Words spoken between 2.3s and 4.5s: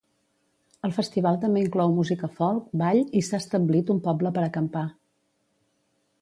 folk, ball i s'ha establit un poble per